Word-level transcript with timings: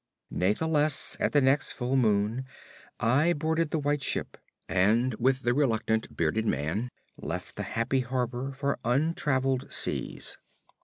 Natheless 0.31 1.15
at 1.19 1.31
the 1.31 1.41
next 1.41 1.73
full 1.73 1.95
moon 1.95 2.45
I 2.99 3.33
boarded 3.33 3.69
the 3.69 3.77
White 3.77 4.01
Ship, 4.01 4.35
and 4.67 5.13
with 5.19 5.41
the 5.43 5.53
reluctant 5.53 6.17
bearded 6.17 6.47
man 6.47 6.89
left 7.17 7.55
the 7.55 7.61
happy 7.61 7.99
harbor 7.99 8.51
for 8.51 8.79
untraveled 8.83 9.71
seas. 9.71 10.37